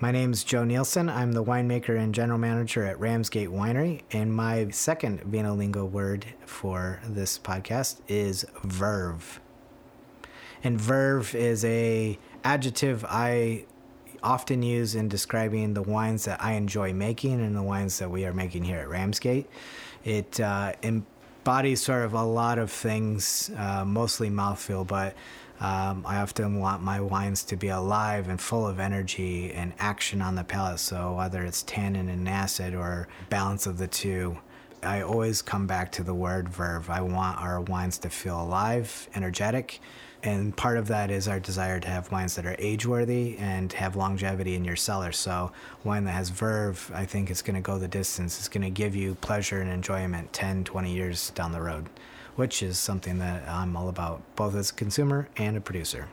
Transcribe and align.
My 0.00 0.12
name 0.12 0.32
is 0.32 0.44
Joe 0.44 0.62
Nielsen. 0.62 1.08
I'm 1.08 1.32
the 1.32 1.42
winemaker 1.42 1.98
and 1.98 2.14
general 2.14 2.38
manager 2.38 2.84
at 2.84 3.00
Ram's 3.00 3.28
Gate 3.28 3.48
Winery. 3.48 4.02
And 4.12 4.32
my 4.32 4.68
second 4.70 5.24
Vino 5.24 5.54
Lingo 5.54 5.84
word 5.84 6.24
for 6.46 7.00
this 7.04 7.36
podcast 7.36 7.96
is 8.06 8.46
verve. 8.62 9.40
And 10.62 10.80
verve 10.80 11.34
is 11.34 11.64
a 11.64 12.16
adjective 12.44 13.04
I 13.08 13.64
often 14.22 14.62
use 14.62 14.94
in 14.94 15.08
describing 15.08 15.74
the 15.74 15.82
wines 15.82 16.26
that 16.26 16.40
I 16.40 16.52
enjoy 16.52 16.92
making 16.92 17.40
and 17.40 17.56
the 17.56 17.62
wines 17.64 17.98
that 17.98 18.08
we 18.08 18.24
are 18.24 18.32
making 18.32 18.62
here 18.62 18.78
at 18.78 18.88
Ram's 18.88 19.18
Gate. 19.18 19.50
It 20.04 20.38
uh, 20.38 20.74
embodies 21.48 21.80
sort 21.80 22.04
of 22.04 22.12
a 22.12 22.22
lot 22.22 22.58
of 22.58 22.70
things, 22.70 23.50
uh, 23.56 23.82
mostly 23.82 24.28
mouthfeel, 24.28 24.86
but 24.86 25.14
um, 25.60 26.04
I 26.06 26.18
often 26.18 26.58
want 26.58 26.82
my 26.82 27.00
wines 27.00 27.42
to 27.44 27.56
be 27.56 27.68
alive 27.68 28.28
and 28.28 28.38
full 28.38 28.66
of 28.66 28.78
energy 28.78 29.50
and 29.54 29.72
action 29.78 30.20
on 30.20 30.34
the 30.34 30.44
palate. 30.44 30.78
So 30.78 31.14
whether 31.14 31.42
it's 31.42 31.62
tannin 31.62 32.10
and 32.10 32.28
acid 32.28 32.74
or 32.74 33.08
balance 33.30 33.66
of 33.66 33.78
the 33.78 33.86
two, 33.86 34.36
I 34.82 35.02
always 35.02 35.42
come 35.42 35.66
back 35.66 35.92
to 35.92 36.02
the 36.02 36.14
word 36.14 36.48
verve. 36.48 36.90
I 36.90 37.00
want 37.00 37.40
our 37.40 37.60
wines 37.60 37.98
to 37.98 38.10
feel 38.10 38.40
alive, 38.40 39.08
energetic, 39.14 39.80
and 40.22 40.56
part 40.56 40.78
of 40.78 40.88
that 40.88 41.10
is 41.10 41.28
our 41.28 41.40
desire 41.40 41.78
to 41.80 41.88
have 41.88 42.10
wines 42.10 42.34
that 42.36 42.46
are 42.46 42.56
age 42.58 42.86
worthy 42.86 43.36
and 43.38 43.72
have 43.72 43.96
longevity 43.96 44.54
in 44.54 44.64
your 44.64 44.76
cellar. 44.76 45.12
So, 45.12 45.52
wine 45.84 46.04
that 46.04 46.12
has 46.12 46.28
verve, 46.28 46.90
I 46.94 47.06
think 47.06 47.30
it's 47.30 47.42
going 47.42 47.54
to 47.54 47.60
go 47.60 47.78
the 47.78 47.88
distance. 47.88 48.38
It's 48.38 48.48
going 48.48 48.62
to 48.62 48.70
give 48.70 48.96
you 48.96 49.14
pleasure 49.16 49.60
and 49.60 49.70
enjoyment 49.70 50.32
10, 50.32 50.64
20 50.64 50.92
years 50.92 51.30
down 51.30 51.52
the 51.52 51.62
road 51.62 51.88
which 52.38 52.62
is 52.62 52.78
something 52.78 53.18
that 53.18 53.48
I'm 53.48 53.76
all 53.76 53.88
about, 53.88 54.22
both 54.36 54.54
as 54.54 54.70
a 54.70 54.74
consumer 54.74 55.28
and 55.38 55.56
a 55.56 55.60
producer. 55.60 56.06